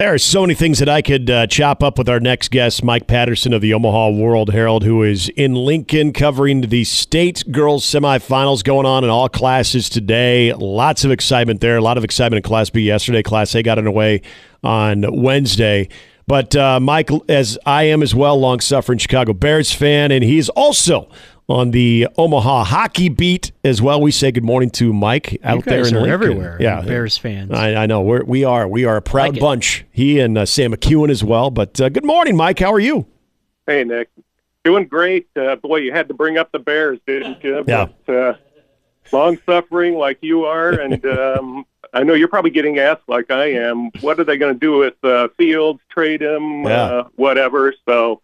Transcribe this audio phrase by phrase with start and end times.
[0.00, 2.82] There are so many things that I could uh, chop up with our next guest,
[2.82, 7.84] Mike Patterson of the Omaha World Herald, who is in Lincoln covering the state girls
[7.84, 10.54] semifinals going on in all classes today.
[10.54, 11.76] Lots of excitement there.
[11.76, 13.22] A lot of excitement in Class B yesterday.
[13.22, 14.22] Class A got underway
[14.64, 15.90] on Wednesday.
[16.26, 20.48] But uh, Mike, as I am as well, long suffering Chicago Bears fan, and he's
[20.48, 21.10] also
[21.50, 24.00] on the Omaha hockey beat as well.
[24.00, 26.10] We say good morning to Mike out there in are Lincoln.
[26.10, 26.56] everywhere.
[26.60, 27.50] Yeah, Bears fans.
[27.52, 28.68] I, I know we're, we are.
[28.68, 29.40] We are a proud Like it.
[29.40, 29.84] bunch.
[29.90, 31.50] He and uh, Sam McEwen as well.
[31.50, 32.60] But uh, good morning, Mike.
[32.60, 33.06] How are you?
[33.66, 34.08] Hey, Nick.
[34.62, 35.28] Doing great.
[35.36, 37.64] Uh, boy, you had to bring up the Bears, didn't you?
[37.66, 37.88] Yeah.
[38.06, 38.34] But, uh,
[39.10, 43.52] long suffering like you are, and um, I know you're probably getting asked like I
[43.52, 43.90] am.
[44.02, 45.80] What are they going to do with uh, Fields?
[45.90, 46.62] Trade him?
[46.64, 46.82] Yeah.
[46.84, 47.74] Uh, whatever.
[47.88, 48.20] So,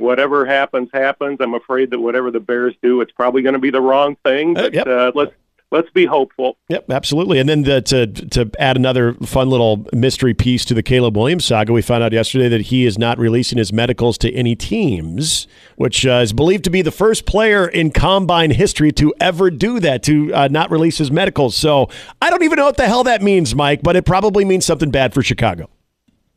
[0.00, 1.38] whatever happens, happens.
[1.40, 4.56] I'm afraid that whatever the Bears do, it's probably going to be the wrong thing.
[4.58, 4.86] Uh, yep.
[4.86, 5.32] uh, let's
[5.70, 6.56] let's be hopeful.
[6.68, 7.38] Yep, absolutely.
[7.38, 11.44] And then the, to to add another fun little mystery piece to the Caleb Williams
[11.44, 15.46] saga, we found out yesterday that he is not releasing his medicals to any teams,
[15.76, 19.80] which uh, is believed to be the first player in combine history to ever do
[19.80, 21.56] that, to uh, not release his medicals.
[21.56, 21.88] So
[22.20, 24.90] I don't even know what the hell that means, Mike, but it probably means something
[24.90, 25.68] bad for Chicago.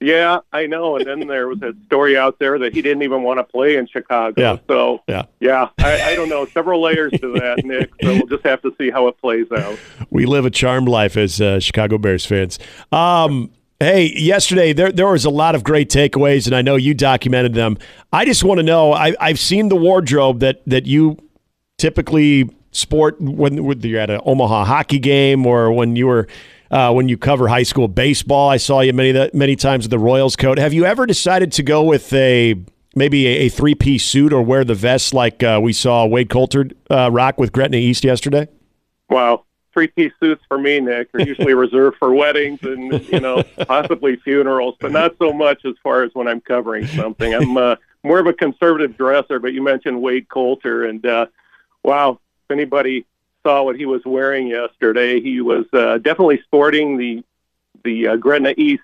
[0.04, 0.98] Yeah, I know.
[0.98, 3.78] And then there was a story out there that he didn't even want to play
[3.78, 4.34] in Chicago.
[4.40, 4.58] Yeah.
[4.68, 5.24] So Yeah.
[5.40, 6.46] Yeah, I, I don't know.
[6.46, 7.90] Several layers to that, Nick.
[8.02, 9.80] So we'll just have to see how it plays out.
[10.10, 12.60] We live a charmed life as uh, Chicago Bears fans.
[12.92, 16.94] Um, hey, yesterday there there was a lot of great takeaways, and I know you
[16.94, 17.78] documented them.
[18.12, 18.92] I just want to know.
[18.92, 21.18] I, I've seen the wardrobe that that you
[21.78, 26.28] typically sport when, when you're at an Omaha hockey game or when you were.
[26.74, 29.92] Uh, when you cover high school baseball, I saw you many that many times with
[29.92, 30.58] the Royals coat.
[30.58, 32.56] Have you ever decided to go with a
[32.96, 36.32] maybe a, a three piece suit or wear the vest like uh, we saw Wade
[36.32, 38.48] Coulter uh, rock with Gretna East yesterday?
[39.08, 39.46] Wow.
[39.72, 44.16] Three piece suits for me, Nick, are usually reserved for weddings and, you know, possibly
[44.16, 47.36] funerals, but not so much as far as when I'm covering something.
[47.36, 51.28] I'm uh, more of a conservative dresser, but you mentioned Wade Coulter, and uh,
[51.84, 53.06] wow, if anybody
[53.46, 57.24] saw what he was wearing yesterday, he was uh, definitely sporting the
[57.84, 58.84] the uh, Gretna East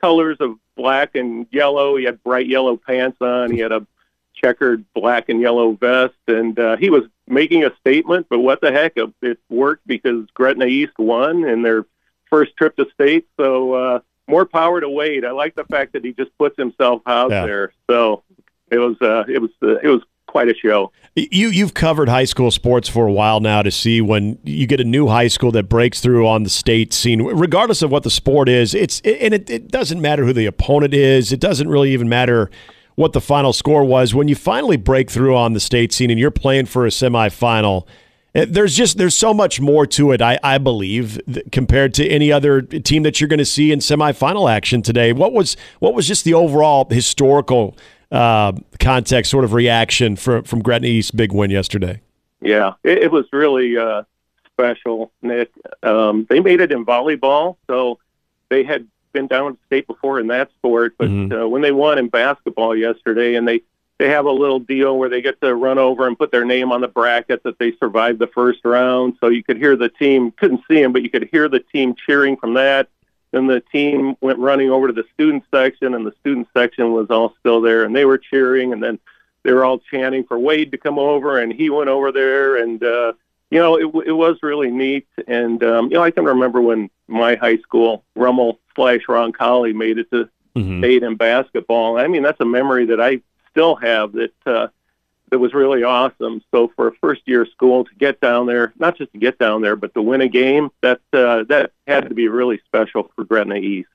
[0.00, 1.96] colors of black and yellow.
[1.96, 3.50] He had bright yellow pants on.
[3.52, 3.86] He had a
[4.34, 8.26] checkered black and yellow vest, and uh, he was making a statement.
[8.30, 11.84] But what the heck, it worked because Gretna East won in their
[12.30, 13.26] first trip to state.
[13.38, 15.24] So uh, more power to Wade.
[15.24, 17.46] I like the fact that he just puts himself out Yeah.
[17.46, 17.72] there.
[17.88, 18.22] So
[18.70, 20.02] it was uh, it was uh, it was
[20.32, 20.90] quite a show.
[21.14, 24.80] You you've covered high school sports for a while now to see when you get
[24.80, 28.10] a new high school that breaks through on the state scene, regardless of what the
[28.10, 28.74] sport is.
[28.74, 31.30] It's and it, it doesn't matter who the opponent is.
[31.30, 32.50] It doesn't really even matter
[32.94, 34.14] what the final score was.
[34.14, 37.86] When you finally break through on the state scene and you're playing for a semifinal,
[38.34, 40.22] eh, there's just there's so much more to it.
[40.22, 41.20] I I believe
[41.52, 45.12] compared to any other team that you're going to see in semifinal action today.
[45.12, 47.76] What was what was just the overall historical
[48.12, 52.00] uh, context sort of reaction from from Gretna East's big win yesterday?
[52.40, 54.02] Yeah, it, it was really uh,
[54.52, 55.50] special, Nick.
[55.82, 57.98] Um, they made it in volleyball, so
[58.50, 60.94] they had been down to state before in that sport.
[60.98, 61.42] But Mhm.
[61.44, 63.62] uh, when they won in basketball yesterday, and they
[63.98, 66.72] they have a little deal where they get to run over and put their name
[66.72, 69.14] on the bracket that they survived the first round.
[69.20, 71.94] So you could hear the team couldn't see them, but you could hear the team
[71.94, 72.88] cheering from that.
[73.32, 77.08] Then the team went running over to the student section, and the student section was
[77.10, 78.72] all still there, and they were cheering.
[78.72, 78.98] And then
[79.42, 82.82] they were all chanting for Wade to come over, and he went over there, and
[82.82, 83.12] uh,
[83.50, 85.06] you know it, it was really neat.
[85.26, 89.74] And um, you know I can remember when my high school Rummel slash Ron Roncalli
[89.74, 90.28] made it to
[90.80, 91.98] state in basketball.
[91.98, 93.20] I mean that's a memory that I
[93.50, 94.68] still have that uh,
[95.32, 96.42] that was really awesome.
[96.54, 99.62] So for a first year school to get down there, not just to get down
[99.62, 103.24] there, but to win a game, that uh, that had to be really special for
[103.24, 103.88] Gretna East.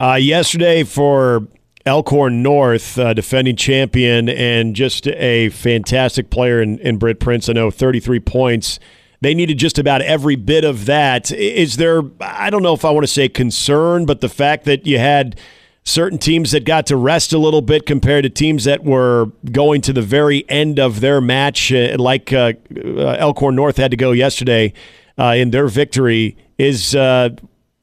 [0.00, 1.46] Uh, yesterday for
[1.84, 7.50] Elkhorn North, uh, defending champion and just a fantastic player in, in Britt Prince.
[7.50, 8.80] I know 33 points.
[9.20, 11.30] They needed just about every bit of that.
[11.30, 14.86] Is there, I don't know if I want to say concern, but the fact that
[14.86, 15.38] you had
[15.84, 19.80] certain teams that got to rest a little bit compared to teams that were going
[19.82, 23.96] to the very end of their match, uh, like uh, uh, Elkhorn North had to
[23.96, 24.72] go yesterday
[25.18, 26.94] uh, in their victory, is.
[26.94, 27.30] Uh,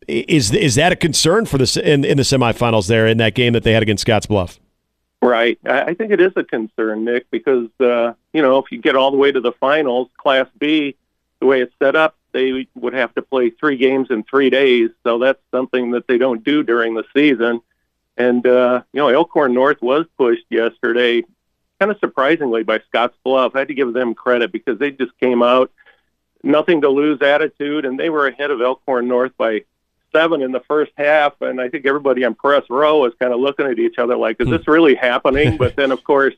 [0.08, 3.54] Is is that a concern for the in, in the semifinals there in that game
[3.54, 4.60] that they had against Scotts Bluff?
[5.22, 5.58] Right.
[5.64, 9.12] I think it is a concern, Nick, because uh, you know if you get all
[9.12, 10.98] the way to the finals, Class B,
[11.40, 14.90] the way it's set up, they would have to play three games in three days.
[15.04, 17.62] So that's something that they don't do during the season.
[18.18, 21.24] And uh, you know, Elkhorn North was pushed yesterday,
[21.80, 23.56] kind of surprisingly by Scotts Bluff.
[23.56, 25.72] I had to give them credit because they just came out
[26.44, 29.64] nothing to lose attitude, and they were ahead of Elkhorn North by
[30.12, 33.40] seven in the first half, and I think everybody on press row was kind of
[33.40, 34.72] looking at each other like, "Is this hmm.
[34.72, 36.36] really happening?" but then, of course,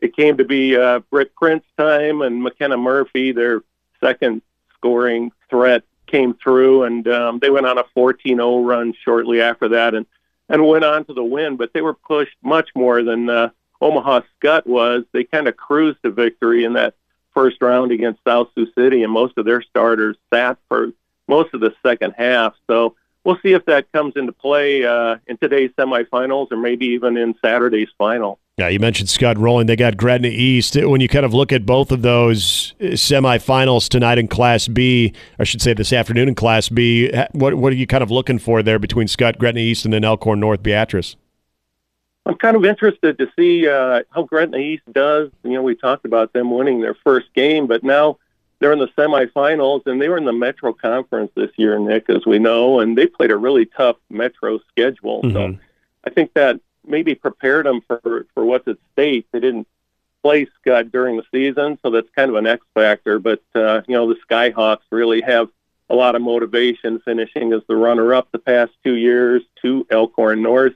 [0.00, 3.62] it came to be uh, Britt Prince time, and McKenna Murphy, their
[4.00, 4.42] second
[4.74, 9.94] scoring threat, came through, and um, they went on a 14-0 run shortly after that,
[9.94, 10.06] and
[10.48, 11.56] and went on to the win.
[11.56, 13.50] But they were pushed much more than uh,
[13.80, 15.04] Omaha Skutt was.
[15.12, 16.94] They kind of cruised to victory in that
[17.34, 20.92] first round against South Sioux City, and most of their starters sat for
[21.28, 22.54] most of the second half.
[22.66, 27.16] So we'll see if that comes into play uh, in today's semifinals or maybe even
[27.16, 28.38] in Saturday's final.
[28.58, 29.68] Yeah, you mentioned Skutt rolling.
[29.68, 30.74] They got Gretna East.
[30.74, 35.12] When you kind of look at both of those uh, semifinals tonight in Class B,
[35.38, 38.40] I should say this afternoon in Class B, what what are you kind of looking
[38.40, 41.14] for there between Skutt Gretna East, and then Elkhorn North Beatrice?
[42.26, 45.30] I'm kind of interested to see uh, how Gretna East does.
[45.44, 48.18] You know, we talked about them winning their first game, but now
[48.58, 52.26] they're in the semifinals, and they were in the Metro Conference this year, Nick, as
[52.26, 55.22] we know, and they played a really tough Metro schedule.
[55.22, 55.32] Mm-hmm.
[55.32, 55.58] So
[56.02, 59.26] I think that maybe prepared them for for what's at stake.
[59.32, 59.68] They didn't
[60.22, 63.18] play Skutt during the season, so that's kind of an X factor.
[63.18, 65.48] But uh, you know, the Skyhawks really have
[65.90, 70.74] a lot of motivation, finishing as the runner-up the past two years to Elkhorn North,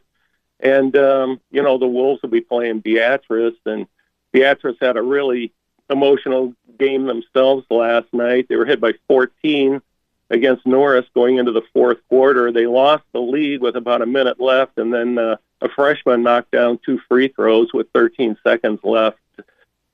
[0.60, 3.86] and um, you know the Wolves will be playing Beatrice, and
[4.32, 5.52] Beatrice had a really
[5.90, 8.46] emotional game themselves last night.
[8.48, 9.82] They were hit by 14
[10.30, 12.50] against Norris going into the fourth quarter.
[12.50, 16.50] They lost the lead with about a minute left, and then uh, a freshman knocked
[16.50, 19.18] down two free throws with 13 seconds left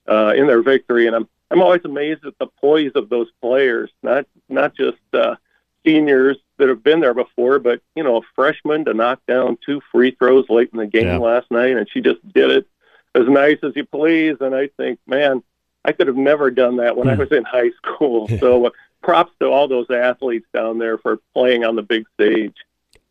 [0.09, 1.07] uh, in their victory.
[1.07, 5.37] And I'm I'm always amazed at the poise of those players, not not just uh,
[5.85, 9.81] seniors that have been there before, but you know, a freshman to knock down two
[9.93, 11.19] free throws late in the game yeah.
[11.19, 12.67] last night, and she just did it
[13.15, 14.37] as nice as you please.
[14.41, 15.43] And I think, man,
[15.85, 17.21] I could have never done that when I hmm.
[17.21, 18.29] was in high school.
[18.39, 18.71] So uh,
[19.03, 22.55] props to all those athletes down there for playing on the big stage.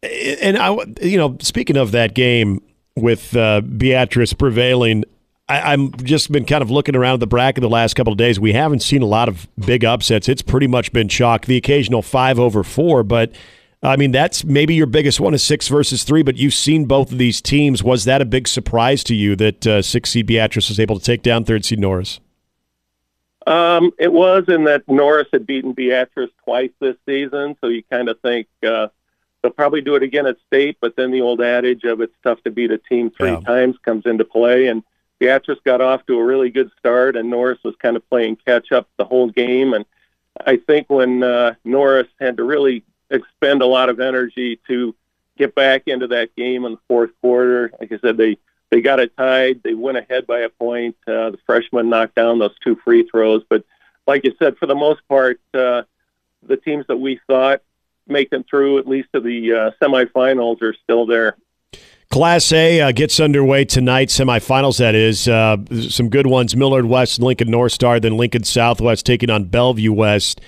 [0.04, 2.62] And I, you know, speaking of that game
[2.96, 5.04] with uh, Beatrice prevailing,
[5.50, 8.40] I, am just been kind of looking around the bracket the last couple of days.
[8.40, 10.28] We haven't seen a lot of big upsets.
[10.28, 11.46] It's pretty much been chalk.
[11.46, 13.32] The occasional five over four, but
[13.82, 16.22] I mean that's maybe your biggest one is six versus three.
[16.22, 17.82] But you've seen both of these teams.
[17.82, 21.06] Was that a big surprise to you that uh, six seed Beatrice was able to
[21.06, 22.20] take down third seed Norris?
[23.46, 28.10] Um, it was in that Norris had beaten Beatrice twice this season, so you kind
[28.10, 28.90] of think uh,
[29.42, 30.78] they'll probably do it again at state.
[30.82, 33.40] But then the old adage of it's tough to beat a team three yeah.
[33.42, 34.84] times comes into play, and
[35.20, 38.72] Beatrice got off to a really good start, and Norris was kind of playing catch
[38.72, 39.74] up the whole game.
[39.74, 39.86] And
[40.46, 44.94] I think when uh, Norris had to really expend a lot of energy to
[45.38, 48.38] get back into that game in the fourth quarter, like I said, they
[48.70, 49.64] they got it tied.
[49.64, 50.98] They went ahead by a point.
[51.08, 53.44] Uh, the freshman knocked down those two free throws.
[53.48, 53.64] But
[54.06, 55.84] like you said, for the most part, uh,
[56.44, 57.62] the teams that we thought
[58.10, 61.38] making through at least to the uh, semifinals are still there.
[62.10, 65.28] Class A uh, gets underway tonight, semifinals, that is.
[65.28, 65.58] Uh,
[65.90, 70.40] some good ones Millard West, Lincoln North Star, then Lincoln Southwest taking on Bellevue West.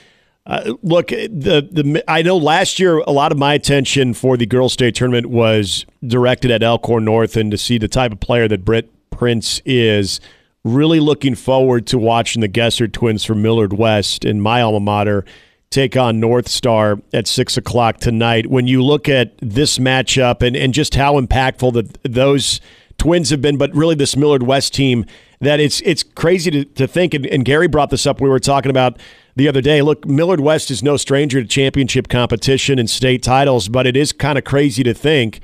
[0.45, 4.45] Uh, look, the the I know last year a lot of my attention for the
[4.45, 8.47] girls' state tournament was directed at Elkhorn North and to see the type of player
[8.47, 10.19] that Britt Prince is.
[10.63, 15.23] Really looking forward to watching the Gessert twins from Millard West in my alma mater
[15.69, 18.47] take on North Star at six o'clock tonight.
[18.47, 22.59] When you look at this matchup and, and just how impactful that those
[22.97, 25.05] twins have been, but really this Millard West team,
[25.41, 27.13] that it's it's crazy to, to think.
[27.13, 28.19] And, and Gary brought this up.
[28.19, 28.99] We were talking about
[29.35, 29.81] the other day.
[29.81, 34.11] Look, Millard West is no stranger to championship competition and state titles, but it is
[34.11, 35.39] kind of crazy to think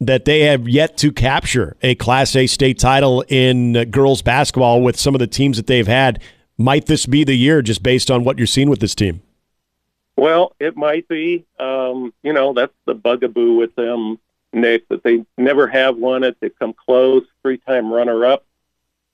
[0.00, 4.98] that they have yet to capture a Class A state title in girls basketball with
[4.98, 6.20] some of the teams that they've had.
[6.56, 9.22] Might this be the year just based on what you're seeing with this team?
[10.16, 11.44] Well, it might be.
[11.58, 14.18] Um, you know, that's the bugaboo with them,
[14.52, 16.36] Nick, that they never have won it.
[16.40, 18.44] They come close, three time runner up.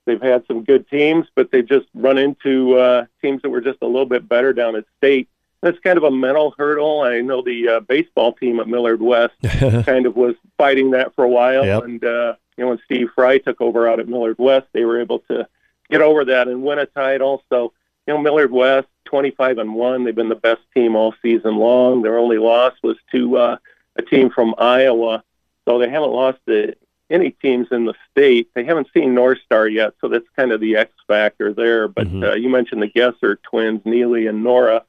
[0.06, 3.78] They've had some good teams, but they've just run into uh, teams that were just
[3.82, 5.28] a little bit better down at state.
[5.62, 7.02] That's kind of a mental hurdle.
[7.02, 11.24] I know the uh, baseball team at Millard West kind of was fighting that for
[11.24, 11.84] a while, yep.
[11.84, 15.00] and uh, you know when Steve Fry took over out at Millard West, they were
[15.00, 15.46] able to
[15.90, 17.42] get over that and win a title.
[17.50, 17.72] So
[18.06, 22.02] you know Millard West, 25 and one, they've been the best team all season long.
[22.02, 23.56] Their only loss was to uh,
[23.96, 25.22] a team from Iowa.
[25.66, 26.74] So they haven't lost to
[27.10, 28.50] any teams in the state.
[28.54, 31.88] They haven't seen North Star yet, so that's kind of the X factor there.
[31.88, 32.22] But mm-hmm.
[32.22, 34.84] uh, you mentioned the Gessert twins, Neely and Nora,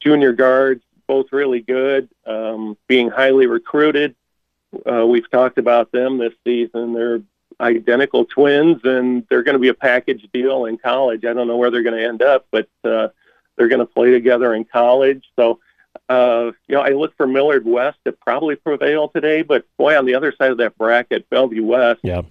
[0.00, 4.14] junior guards, both really good, um, being highly recruited.
[4.90, 6.92] Uh, we've talked about them this season.
[6.92, 7.22] They're
[7.60, 11.24] identical twins, and they're going to be a package deal in college.
[11.24, 13.08] I don't know where they're going to end up, but uh,
[13.56, 15.24] they're going to play together in college.
[15.36, 15.60] So,
[16.08, 20.06] uh, you know, I look for Millard West to probably prevail today, but boy, on
[20.06, 22.22] the other side of that bracket, Bellevue West, yeah.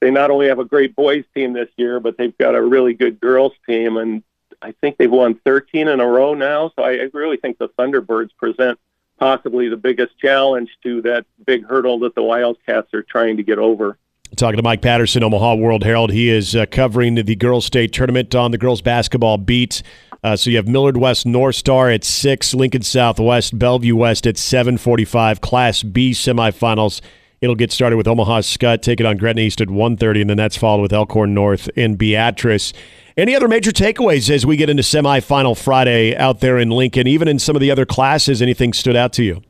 [0.00, 2.94] they not only have a great boys team this year, but they've got a really
[2.94, 4.22] good girls team, and
[4.62, 6.72] I think they've won 13 in a row now.
[6.76, 8.78] So I, I really think the Thunderbirds present
[9.18, 13.58] possibly the biggest challenge to that big hurdle that the Wildcats are trying to get
[13.58, 13.98] over.
[14.36, 16.12] Talking to Mike Patterson, Omaha World Herald.
[16.12, 19.82] He is uh, covering the girls' state tournament on the girls' basketball beat.
[20.22, 24.38] Uh, so you have Millard West North Star at six, Lincoln Southwest, Bellevue West at
[24.38, 25.40] seven forty-five.
[25.40, 27.00] Class B semifinals.
[27.40, 30.58] It'll get started with Omaha Skutt taking on Gretna East at 1.30, and then that's
[30.58, 32.74] followed with Elkhorn North and Beatrice.
[33.16, 37.06] Any other major takeaways as we get into semifinal Friday out there in Lincoln?
[37.06, 39.42] Even in some of the other classes, anything stood out to you?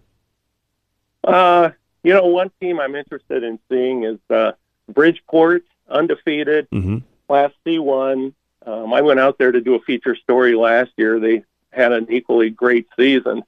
[1.25, 1.71] Uh,
[2.05, 4.53] you know, one team I'm interested in seeing is uh,
[4.93, 6.99] Bridgeport, undefeated, mm-hmm.
[7.29, 8.33] Class C1.
[8.67, 11.19] Um, I went out there to do a feature story last year.
[11.19, 13.43] They had an equally great season.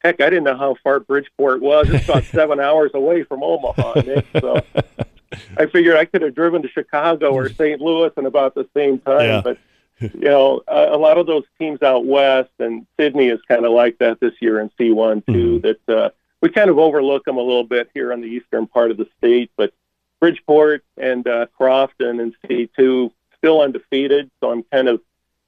[0.00, 1.88] Heck, I didn't know how far Bridgeport was.
[1.90, 4.26] It's about seven hours away from Omaha, Nick.
[4.40, 4.60] So
[5.56, 7.80] I figured I could have driven to Chicago or St.
[7.80, 9.26] Louis in about the same time.
[9.26, 9.40] Yeah.
[9.42, 9.58] But
[10.00, 13.72] you know, a, a, lot of those teams out west, and Sidney is kind of
[13.72, 15.60] like that this year in C1 too.
[15.60, 15.66] Mm-hmm.
[15.66, 16.10] That uh,
[16.42, 19.08] we kind of overlook them a little bit here on the eastern part of the
[19.18, 19.72] state, but
[20.20, 24.30] Bridgeport and uh, Crofton and C2 still undefeated.
[24.40, 25.00] So I'm kind of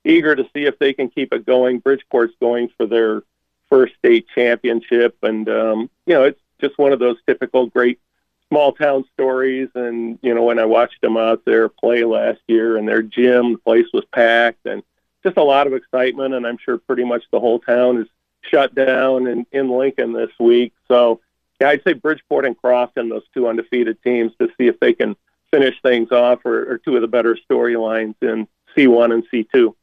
[0.05, 1.81] eager to see if they can keep it going.
[1.81, 3.23] Bridgeport's going for their
[3.69, 8.01] first state championship, and um, you know it's just one of those typical great
[8.49, 9.69] small town stories.
[9.75, 13.53] And you know when I watched them out there play last year, and their gym,
[13.53, 14.83] the place was packed, and
[15.23, 16.35] just a lot of excitement.
[16.35, 18.09] And I'm sure pretty much the whole town is
[18.43, 20.73] shut down in, in Lincoln this week.
[20.87, 21.21] So
[21.61, 25.17] yeah, I'd say Bridgeport and Crofton, those two undefeated teams, to see if they can
[25.51, 28.47] finish things off, or, or two of the better storylines in
[28.77, 29.75] C1 and C2.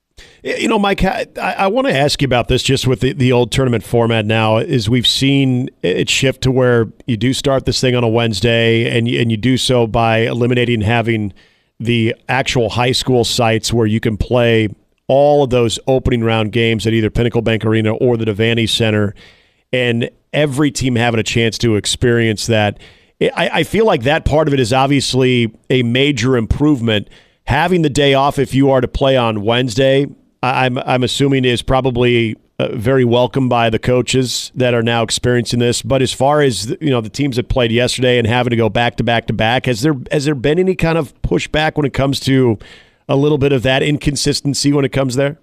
[0.44, 3.32] You know, Mike, I, I want to ask you about this just with the, the
[3.32, 4.58] old tournament format now.
[4.58, 8.98] Is we've seen it shift to where you do start this thing on a Wednesday,
[8.98, 11.34] and you, and you do so by eliminating having
[11.80, 14.70] the actual high school sites where you can play
[15.08, 19.14] all of those opening round games at either Pinnacle Bank Arena or the Devaney Center,
[19.72, 22.80] and every team having a chance to experience that.
[23.22, 27.10] I, I feel like that part of it is obviously a major improvement
[27.46, 30.08] having the day off if you are to play on Wednesday,
[30.44, 35.60] I'm I'm assuming is probably uh, very welcome by the coaches that are now experiencing
[35.60, 35.82] this.
[35.82, 38.70] But as far as you know, the teams that played yesterday and having to go
[38.70, 41.86] back to back to back, has there has there been any kind of pushback when
[41.86, 42.58] it comes to
[43.08, 45.38] a little bit of that inconsistency when it comes there?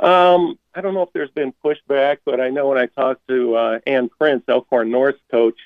[0.00, 3.56] Um, I don't know if there's been pushback, but I know when I talked to
[3.56, 5.58] uh, Ann Prince, Elkhorn North's coach,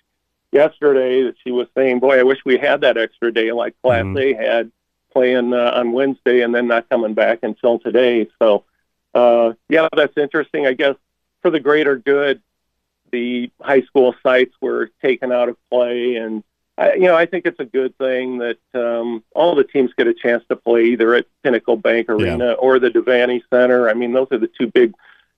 [0.50, 4.04] yesterday, that she was saying, "Boy, I wish we had that extra day like Class
[4.04, 4.16] mm-hmm.
[4.16, 4.72] A had."
[5.12, 8.26] playing uh, on Wednesday and then not coming back until today.
[8.40, 8.64] So,
[9.14, 10.66] uh, yeah, that's interesting.
[10.66, 10.96] I guess
[11.42, 12.40] for the greater good,
[13.10, 16.42] the high school sites were taken out of play, and
[16.82, 20.06] I, you know I think it's a good thing that um, all the teams get
[20.06, 22.52] a chance to play either at Pinnacle Bank Arena yeah.
[22.54, 23.88] or the Devaney Center.
[23.88, 24.92] I mean, those are the two big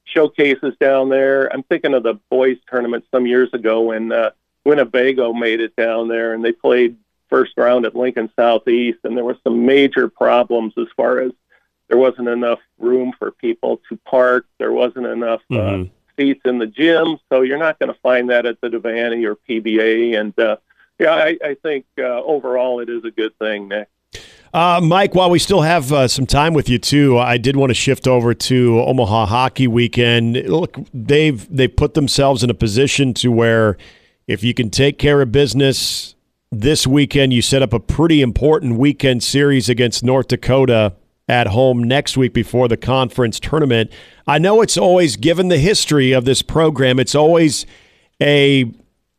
[0.04, 1.52] showcases down there.
[1.52, 4.30] I'm thinking of the boys tournament some years ago when uh,
[4.64, 6.96] Winnebago made it down there, and they played
[7.28, 11.32] first round at Lincoln Southeast, and there were some major problems as far as
[11.88, 14.46] there wasn't enough room for people to park.
[14.58, 15.82] There wasn't enough uh, mm-hmm.
[15.82, 15.86] uh,
[16.16, 19.36] seats in the gym, so you're not going to find that at the Devaney or
[19.36, 20.18] PBA.
[20.18, 20.56] And uh,
[20.98, 23.88] yeah, I, I think uh, overall it is a good thing, Nick.
[24.52, 27.70] Uh, Mike, while we still have uh, some time with you too, I did want
[27.70, 30.36] to shift over to Omaha Hockey Weekend.
[30.48, 33.76] Look, they've they put themselves in a position to where
[34.28, 36.14] if you can take care of business
[36.60, 37.32] this weekend.
[37.32, 40.94] You set up a pretty important weekend series against North Dakota
[41.28, 43.90] at home next week before the conference tournament.
[44.26, 47.66] I know it's always, given the history of this program, it's always
[48.20, 48.70] a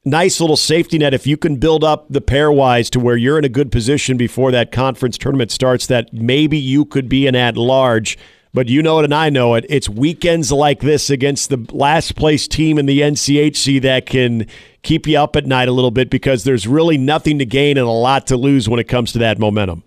[0.05, 3.43] nice little safety net if you can build up the pairwise to where you're in
[3.43, 7.57] a good position before that conference tournament starts that maybe you could be an at
[7.57, 8.17] large.
[8.53, 9.65] But you know it and I know it.
[9.67, 14.47] It's weekends like this against the last place team in the NCHC that can
[14.81, 17.85] keep you up at night a little bit because there's really nothing to gain and
[17.85, 19.83] a lot to lose when it comes to that momentum.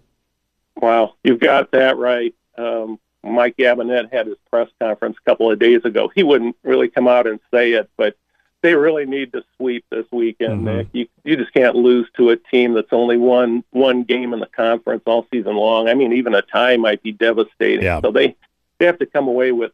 [0.77, 2.35] Well, you've got that right.
[2.59, 6.11] Um, Mike Gabinet had his press conference a couple of days ago.
[6.15, 8.17] He wouldn't really come out and say it, but
[8.63, 10.63] they really need to sweep this weekend.
[10.63, 10.77] Mhm.
[10.77, 10.87] Nick.
[10.93, 14.47] You you just can't lose to a team that's only won one game in the
[14.47, 15.89] conference all season long.
[15.89, 17.85] I mean, even a tie might be devastating.
[17.85, 18.01] Yeah.
[18.01, 18.35] So they
[18.79, 19.73] they have to come away with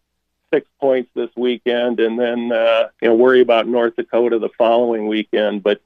[0.53, 5.07] six points this weekend, and then uh, you know worry about North Dakota the following
[5.07, 5.63] weekend.
[5.63, 5.81] But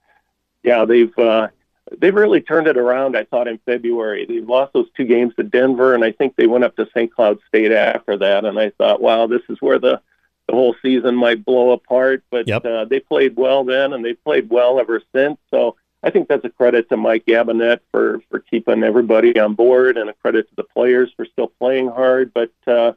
[0.64, 1.48] yeah, they've uh,
[1.96, 3.16] they've really turned it around.
[3.16, 6.46] I thought in February they lost those two games to Denver, and I think they
[6.48, 7.12] went up to St.
[7.14, 8.44] Cloud State after that.
[8.44, 10.00] And I thought, wow, this is where the
[10.48, 12.24] the whole season might blow apart.
[12.30, 12.64] But Yep.
[12.64, 15.38] uh, they played well then, and they played well ever since.
[15.50, 19.96] So I think that's a credit to Mike Gabinet for for keeping everybody on board,
[19.96, 22.32] and a credit to the players for still playing hard.
[22.34, 22.92] But uh,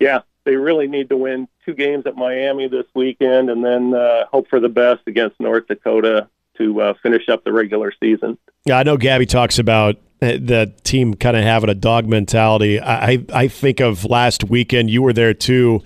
[0.00, 4.26] yeah, they really need to win two games at Miami this weekend, and then uh,
[4.32, 8.38] hope for the best against North Dakota to uh, finish up the regular season.
[8.64, 12.80] Yeah, I know Gabby talks about uh, the team kind of having a dog mentality.
[12.80, 14.88] I, I I think of last weekend.
[14.88, 15.82] You were there too,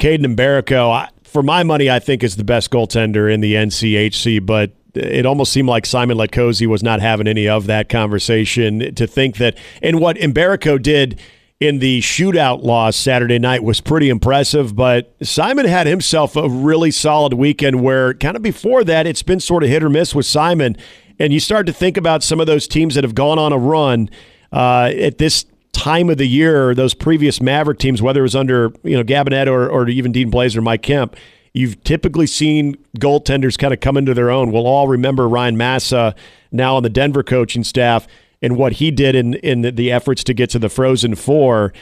[0.00, 0.90] Kaidan Mbereko.
[0.90, 5.24] I, for my money, I think is the best goaltender in the NCHC, but it
[5.24, 8.94] almost seemed like Simon Latkoczy was not having any of that conversation.
[8.94, 11.20] To think that, and what Mbereko did
[11.60, 16.90] in the shootout loss Saturday night was pretty impressive, but Simon had himself a really
[16.90, 20.26] solid weekend where kind of before that, it's been sort of hit or miss with
[20.26, 20.76] Simon.
[21.18, 23.58] And you start to think about some of those teams that have gone on a
[23.58, 24.08] run
[24.52, 28.72] uh, at this time of the year, those previous Maverick teams, whether it was under
[28.82, 31.16] you know Gabinet or, or even Dean Blazer, or Mike Kemp,
[31.52, 34.52] you've typically seen goaltenders kind of come into their own.
[34.52, 36.14] We'll all remember Ryan Massa
[36.52, 38.06] now on the Denver coaching staff
[38.42, 41.72] and what he did in in the efforts to get to the Frozen Four.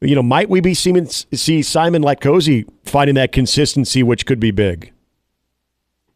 [0.00, 4.50] You know, might we be seeing see Simon Latkoczy finding that consistency, which could be
[4.50, 4.92] big?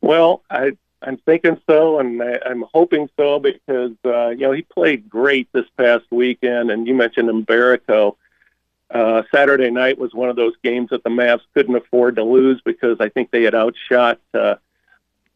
[0.02, 4.62] Well, I I'm thinking so, and I, I'm hoping so because uh, you know he
[4.62, 8.16] played great this past weekend, and you mentioned Mbereko.
[8.90, 12.60] Uh, Saturday night was one of those games that the Mavs couldn't afford to lose
[12.64, 14.56] because I think they had outshot uh,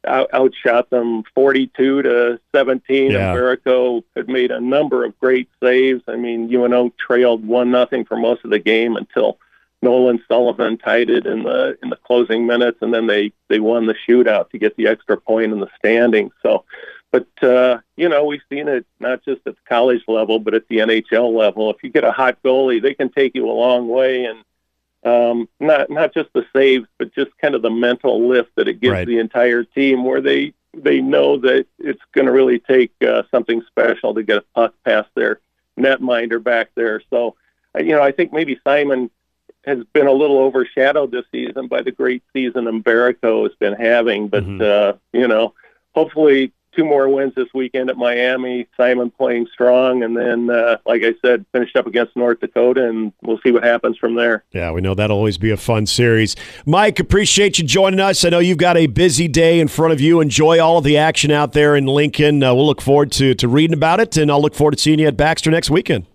[0.07, 3.11] out, outshot them 42 to 17.
[3.11, 3.31] Yeah.
[3.31, 6.03] And Mbereko had made a number of great saves.
[6.09, 9.39] I mean, UNO trailed one nothing for most of the game until
[9.85, 13.87] Nolan Sullivan tied it in the in the closing minutes, and then they they won
[13.87, 16.33] the shootout to get the extra point in the standings.
[16.43, 16.65] So,
[17.13, 20.67] but uh, you know we've seen it not just at the college level, but at
[20.69, 21.71] the NHL level.
[21.71, 24.43] If you get a hot goalie, they can take you a long way, and
[25.05, 28.81] um, not not just the saves, but just kind of the mental lift that it
[28.81, 29.07] gives Right.
[29.07, 33.63] the entire team, where they they know that it's going to really take uh, something
[33.69, 35.41] special to get a puck past their
[35.79, 37.03] netminder back there.
[37.11, 37.37] So,
[37.77, 39.11] uh, you know, I think maybe Simon
[39.67, 44.29] has been a little overshadowed this season by the great season Mbereko has been having.
[44.29, 44.63] But Mhm.
[44.63, 45.55] uh, you know,
[45.95, 48.67] hopefully two more wins this weekend at Miami.
[48.77, 53.13] Simon playing strong, and then, uh, like I said, finished up against North Dakota, and
[53.23, 54.43] we'll see what happens from there.
[54.53, 56.35] Yeah, we know that'll always be a fun series.
[56.67, 58.25] Mike, appreciate you joining us.
[58.25, 60.21] I know you've got a busy day in front of you.
[60.21, 62.43] Enjoy all of the action out there in Lincoln.
[62.43, 64.99] Uh, we'll look forward to, to reading about it, and I'll look forward to seeing
[64.99, 66.07] you at Baxter next weekend.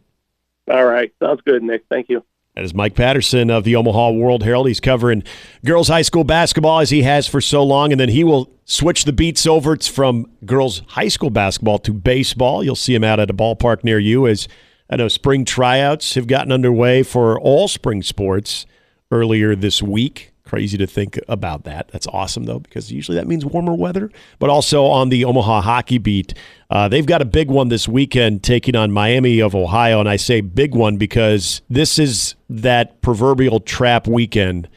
[0.70, 1.84] All right, sounds good, Nick.
[1.90, 2.22] Thank you.
[2.60, 4.68] That is Mike Patterson of the Omaha World Herald.
[4.68, 5.24] He's covering
[5.64, 9.06] girls high school basketball as he has for so long, and then he will switch
[9.06, 12.62] the beats over t- from girls high school basketball to baseball.
[12.62, 14.50] You'll see him out at a ballpark near you as
[14.90, 18.66] I know spring tryouts have gotten underway for all spring sports
[19.10, 20.34] earlier this week.
[20.50, 21.90] Crazy to think about that.
[21.90, 24.10] That's awesome though, because usually that means warmer weather.
[24.40, 26.34] But also on the Omaha hockey beat,
[26.72, 30.16] uh, they've got a big one this weekend taking on Miami of Ohio, and I
[30.16, 34.68] say big one because this is that proverbial trap weekend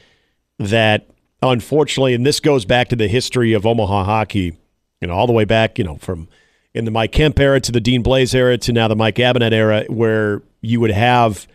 [0.59, 1.09] that
[1.41, 4.59] unfortunately, and this goes back to the history of Omaha hockey,
[5.01, 6.29] you know, all the way back, you know, from
[6.75, 9.53] in the Mike Kemp era to the Dean Blais era to now the Mike Gabinet
[9.53, 11.47] era, where you would have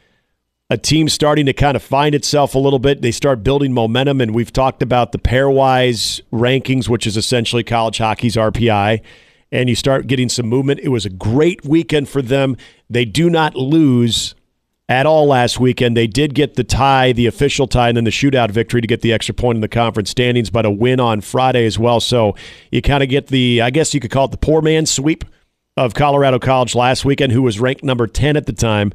[0.70, 3.02] a team starting to kind of find itself a little bit.
[3.02, 8.00] They start building momentum, and we've talked about the pairwise rankings, which is essentially college
[8.00, 9.02] hockey's RPI,
[9.52, 10.82] and you start getting some movement.
[10.84, 12.58] It was a great weekend for them.
[12.90, 14.36] They do not lose
[14.90, 15.96] at all last weekend.
[15.96, 19.02] They did get the tie, the official tie, and then the shootout victory to get
[19.02, 22.02] the extra point in the conference standings, but a win on Friday as well.
[22.02, 22.36] So
[22.72, 25.24] you kind of get the, I guess you could call it the poor man sweep
[25.78, 28.92] of Colorado College last weekend, who was ranked number 10 at the time.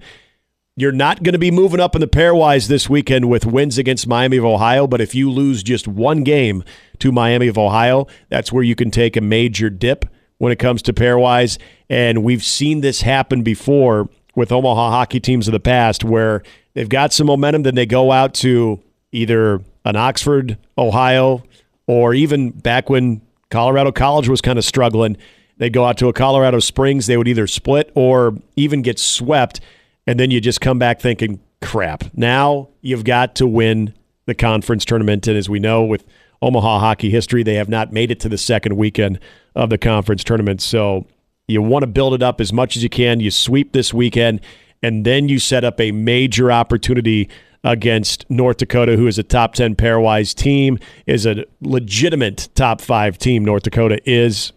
[0.75, 4.07] You're not going to be moving up in the pairwise this weekend with wins against
[4.07, 6.65] Miami of Ohio, but if you lose just one game
[6.99, 10.07] to Miami of Ohio, that's where you can take a major dip
[10.39, 11.59] when it comes to pairwise.
[11.91, 16.89] And we've seen this happen before with Omaha hockey teams of the past where they've
[16.89, 18.81] got some momentum, then they go out to
[19.13, 21.43] either an Oxford, Ohio,
[21.87, 25.19] or even back when Colorado College was kind of struggling,
[25.59, 27.07] they'd go out to a Colorado Springs.
[27.07, 29.61] They would either split or even get swept.
[30.07, 33.95] And then you just come back thinking, crap, now you've got to win
[34.27, 35.27] the conference tournament.
[35.29, 36.05] And as we know, with
[36.43, 37.43] Omaha hockey history.
[37.43, 39.21] They have not made it to the second weekend
[39.55, 40.61] of the conference tournament.
[40.61, 41.07] So
[41.47, 43.21] you want to build it up as much as you can.
[43.21, 44.41] You sweep this weekend,
[44.83, 47.31] and then you set up a major opportunity
[47.65, 53.19] against North Dakota, who is a top 10 pairwise team, is a legitimate top five
[53.19, 53.45] team.
[53.45, 54.53] North Dakota is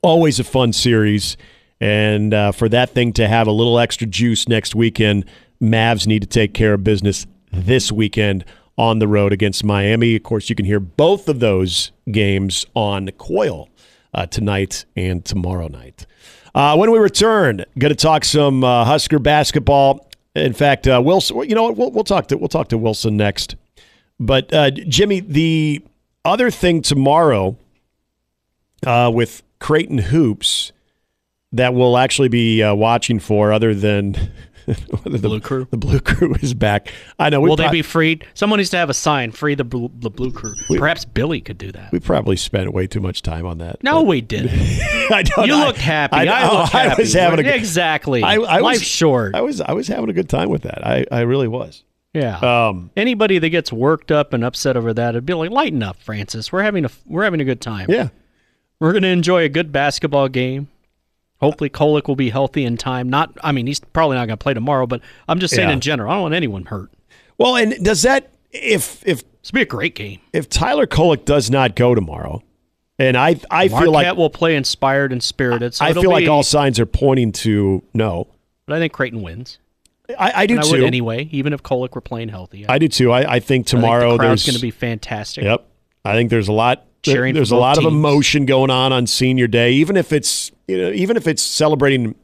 [0.00, 1.36] always a fun series.
[1.84, 5.26] And uh, for that thing to have a little extra juice next weekend,
[5.60, 8.46] Mavs need to take care of business this weekend
[8.78, 10.16] on the road against Miami.
[10.16, 13.68] Of course, you can hear both of those games on Coil
[14.14, 16.06] uh, tonight and tomorrow night.
[16.54, 20.08] Uh, when we return, going to talk some uh, Husker basketball.
[20.34, 21.46] In fact, uh, Wilson.
[21.46, 21.76] You know what?
[21.76, 23.56] We'll, we'll talk to we'll talk to Wilson next.
[24.18, 25.84] But uh, Jimmy, the
[26.24, 27.58] other thing tomorrow
[28.86, 30.72] uh, with Creighton hoops
[31.54, 34.16] that we'll actually be watching for, other than
[34.66, 35.66] the blue crew.
[35.70, 36.92] The blue crew is back.
[37.18, 37.40] I know.
[37.40, 38.26] Will pro- they be freed?
[38.34, 41.40] Someone needs to have a sign: "Free the blue, the blue crew." We, Perhaps Billy
[41.40, 41.92] could do that.
[41.92, 43.82] We probably spent way too much time on that.
[43.82, 44.50] No, we didn't.
[45.10, 46.16] I don't, you I, looked happy.
[46.16, 46.90] I, I, looked happy.
[46.90, 48.22] I was having a exactly.
[48.22, 49.34] I, I Life's was, short.
[49.34, 50.86] I was I was having a good time with that.
[50.86, 51.84] I I really was.
[52.14, 52.38] Yeah.
[52.38, 56.00] Um, Anybody that gets worked up and upset over that, it'd be like, lighten up,
[56.00, 56.52] Francis.
[56.52, 57.90] We're having a we're having a good time.
[57.90, 58.08] Yeah.
[58.80, 60.68] We're gonna enjoy a good basketball game.
[61.40, 63.10] Hopefully, Kolek will be healthy in time.
[63.10, 65.74] Not, I mean, he's probably not going to play tomorrow, but I'm just saying yeah.
[65.74, 66.90] in general, I don't want anyone hurt.
[67.38, 71.50] Well, and does that if if this be a great game if Tyler Kolek does
[71.50, 72.42] not go tomorrow,
[72.98, 75.74] and I I Marquette feel like will play inspired and spirited.
[75.74, 78.28] So I feel be, like all signs are pointing to no.
[78.66, 79.58] But I think Creighton wins.
[80.18, 80.68] I, I do too.
[80.68, 82.66] I would anyway, even if Kolek were playing healthy.
[82.66, 83.10] I, I do too.
[83.10, 85.44] I, I think tomorrow I think the there's going to be fantastic.
[85.44, 85.66] Yep.
[86.04, 87.34] I think there's a lot cheering.
[87.34, 87.86] There's a lot teams.
[87.86, 91.42] of emotion going on on senior day, even if it's you know even if it's
[91.42, 92.14] celebrating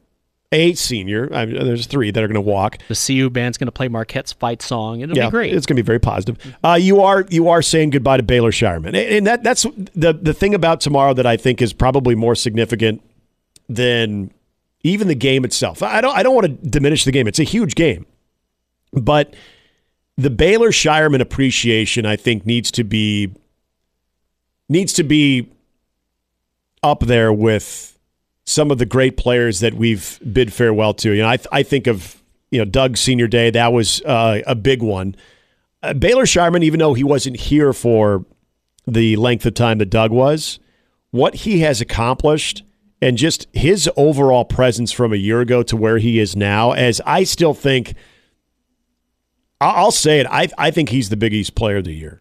[0.51, 1.33] a senior.
[1.33, 2.77] I mean, there's three that are going to walk.
[2.87, 4.99] The CU band's going to play Marquette's fight song.
[5.01, 5.53] It'll yeah, be great.
[5.53, 6.37] It's going to be very positive.
[6.63, 9.63] Uh, you are you are saying goodbye to Baylor Scheierman, and that that's
[9.95, 13.01] the the thing about tomorrow that I think is probably more significant
[13.69, 14.31] than
[14.83, 15.81] even the game itself.
[15.81, 17.27] I don't I don't want to diminish the game.
[17.27, 18.05] It's a huge game,
[18.91, 19.33] but
[20.17, 23.31] the Baylor Scheierman appreciation I think needs to be
[24.71, 25.49] needs to be
[26.81, 27.99] up there with
[28.45, 31.11] some of the great players that we've bid farewell to.
[31.11, 33.49] You know, I, I think of you know Doug Senior Day.
[33.49, 35.15] That was uh, a big one.
[35.83, 38.25] Uh, Baylor Scheierman, even though he wasn't here for
[38.87, 40.59] the length of time that Doug was,
[41.11, 42.63] what he has accomplished
[43.01, 47.01] and just his overall presence from a year ago to where he is now, as
[47.05, 47.95] I still think,
[49.59, 52.20] I'll say it, I, I think he's the Big East player of the year.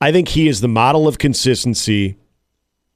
[0.00, 2.16] I think he is the model of consistency,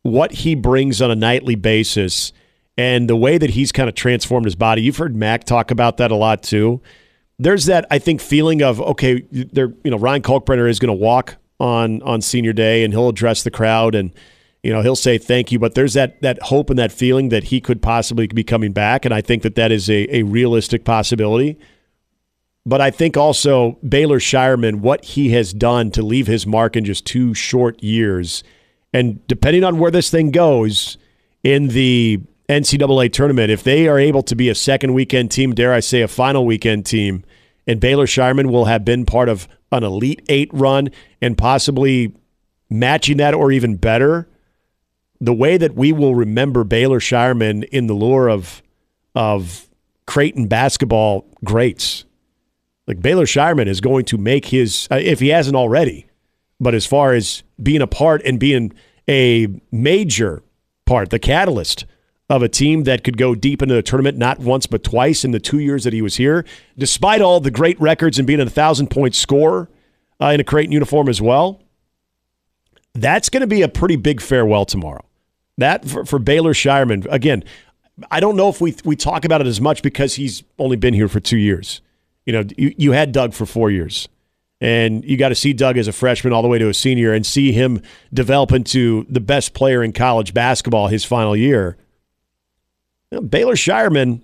[0.02, 2.32] what he brings on a nightly basis,
[2.76, 4.82] and the way that he's kind of transformed his body.
[4.82, 6.80] You've heard Mac talk about that a lot too.
[7.38, 11.04] There's that I think feeling of okay, there you know Ryan Kalkbrenner is going to
[11.04, 14.12] walk on on senior day and he'll address the crowd and
[14.62, 17.44] you know he'll say thank you, but there's that that hope and that feeling that
[17.44, 20.84] he could possibly be coming back, and I think that that is a, a realistic
[20.84, 21.58] possibility.
[22.64, 26.85] But I think also Baylor Scheierman, what he has done to leave his mark in
[26.85, 28.44] just two short years,
[28.92, 30.96] and depending on where this thing goes
[31.42, 35.72] in the NCAA tournament, if they are able to be a second weekend team, dare
[35.72, 37.25] I say a final weekend team,
[37.66, 42.14] and Baylor Scheierman will have been part of an Elite Eight run and possibly
[42.70, 44.29] matching that or even better,
[45.20, 48.62] the way that we will remember Baylor Scheierman in the lure of
[49.14, 49.68] of
[50.07, 52.05] Creighton basketball greats
[52.87, 56.07] like Baylor Scheierman is going to make his, uh, if he hasn't already,
[56.61, 58.73] but as far as being a part and being
[59.09, 60.42] a major
[60.87, 61.85] part, the catalyst
[62.29, 65.33] of a team that could go deep into the tournament not once but twice in
[65.33, 66.45] the two years that he was here,
[66.79, 69.68] despite all the great records and being a thousand point scorer
[70.21, 71.61] uh, in a Creighton uniform as well.
[72.95, 75.05] That's going to be a pretty big farewell tomorrow.
[75.59, 77.07] That for, for Baylor Scheierman.
[77.11, 77.45] Again,
[78.11, 80.95] I don't know if we we talk about it as much because he's only been
[80.95, 81.81] here for two years.
[82.26, 84.08] You know, you, you had Doug for four years,
[84.61, 87.12] and you got to see Doug as a freshman all the way to a senior
[87.12, 87.82] and see him
[88.12, 91.76] develop into the best player in college basketball his final year.
[93.11, 94.20] You know, Baylor Scheierman,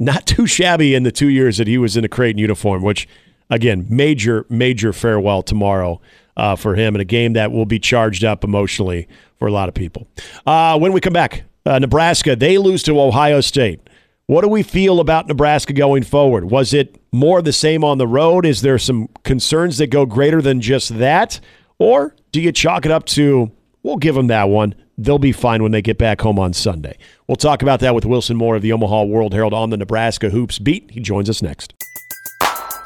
[0.00, 3.08] not too shabby in the two years that he was in a Creighton uniform, which,
[3.50, 6.00] again, major, major farewell tomorrow
[6.36, 9.68] uh, for him in a game that will be charged up emotionally for a lot
[9.68, 10.06] of people.
[10.46, 13.80] Uh, when we come back, uh, Nebraska, they lose to Ohio State.
[14.28, 16.50] What do we feel about Nebraska going forward?
[16.50, 18.44] Was it more the same on the road?
[18.44, 21.40] Is there some concerns that go greater than just that?
[21.78, 23.50] Or do you chalk it up to,
[23.82, 24.74] we'll give them that one.
[24.98, 26.98] They'll be fine when they get back home on Sunday.
[27.26, 30.28] We'll talk about that with Wilson Moore of the Omaha World Herald on the Nebraska
[30.28, 30.90] Hoops beat.
[30.90, 31.72] He joins us next.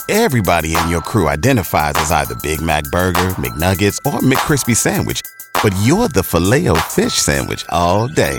[0.08, 5.22] Everybody in your crew identifies as either Big Mac Burger, McNuggets, or McCrispy Sandwich.
[5.60, 8.38] But you're the filet fish Sandwich all day.